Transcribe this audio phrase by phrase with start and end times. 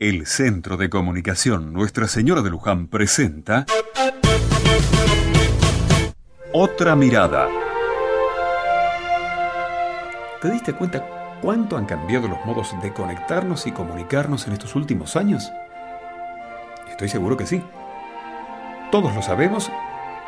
[0.00, 3.66] El Centro de Comunicación Nuestra Señora de Luján presenta
[6.52, 7.48] Otra Mirada.
[10.40, 11.04] ¿Te diste cuenta
[11.42, 15.50] cuánto han cambiado los modos de conectarnos y comunicarnos en estos últimos años?
[16.88, 17.60] Estoy seguro que sí.
[18.92, 19.68] Todos lo sabemos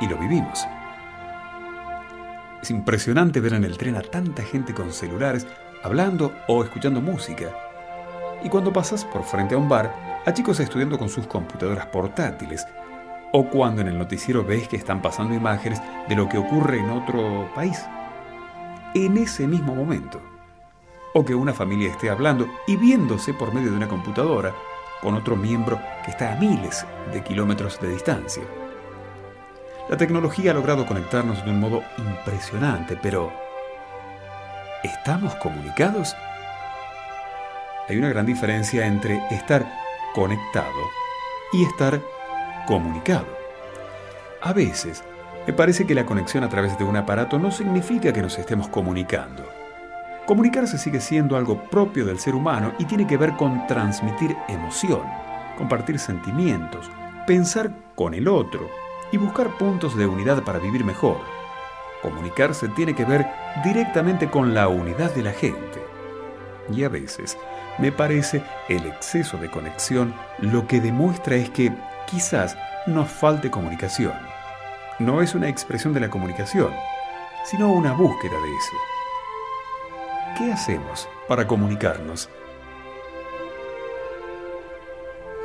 [0.00, 0.66] y lo vivimos.
[2.60, 5.46] Es impresionante ver en el tren a tanta gente con celulares
[5.84, 7.69] hablando o escuchando música
[8.42, 12.66] y cuando pasas por frente a un bar, a chicos estudiando con sus computadoras portátiles,
[13.32, 16.90] o cuando en el noticiero ves que están pasando imágenes de lo que ocurre en
[16.90, 17.84] otro país,
[18.94, 20.20] en ese mismo momento,
[21.14, 24.54] o que una familia esté hablando y viéndose por medio de una computadora
[25.00, 28.42] con otro miembro que está a miles de kilómetros de distancia.
[29.88, 33.32] La tecnología ha logrado conectarnos de un modo impresionante, pero
[34.84, 36.14] ¿estamos comunicados?
[37.90, 39.68] Hay una gran diferencia entre estar
[40.14, 40.90] conectado
[41.52, 42.00] y estar
[42.64, 43.26] comunicado.
[44.42, 45.02] A veces,
[45.44, 48.68] me parece que la conexión a través de un aparato no significa que nos estemos
[48.68, 49.44] comunicando.
[50.24, 55.02] Comunicarse sigue siendo algo propio del ser humano y tiene que ver con transmitir emoción,
[55.58, 56.88] compartir sentimientos,
[57.26, 58.70] pensar con el otro
[59.10, 61.18] y buscar puntos de unidad para vivir mejor.
[62.02, 63.26] Comunicarse tiene que ver
[63.64, 65.89] directamente con la unidad de la gente.
[66.72, 67.36] Y a veces
[67.78, 71.72] me parece el exceso de conexión lo que demuestra es que
[72.06, 74.14] quizás nos falte comunicación.
[74.98, 76.72] No es una expresión de la comunicación,
[77.44, 78.76] sino una búsqueda de eso.
[80.38, 82.28] ¿Qué hacemos para comunicarnos?